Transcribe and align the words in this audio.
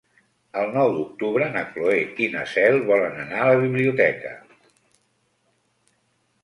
El 0.61 0.71
nou 0.77 0.87
d'octubre 0.95 1.49
na 1.57 1.61
Cloè 1.75 1.99
i 2.27 2.31
na 2.37 2.47
Cel 2.55 2.81
volen 2.89 3.21
anar 3.25 3.43
a 3.45 3.53
la 3.53 3.61
biblioteca. 3.67 4.35